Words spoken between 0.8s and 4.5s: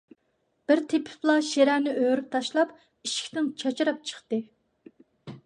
تېپىپلا شىرەنى ئۆرۈپ تاشلاپ، ئىشىكتىن چاچراپ چىقتى.